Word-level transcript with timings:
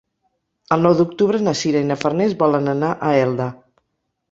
El 0.75 0.81
nou 0.85 0.95
d'octubre 0.99 1.41
na 1.49 1.53
Sira 1.61 1.83
i 1.85 1.87
na 1.91 1.99
Farners 2.05 2.35
volen 2.41 2.75
anar 2.77 2.91
a 2.97 3.15
Elda. 3.29 3.51